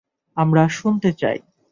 [0.37, 1.37] আমরা শুনতে চাই।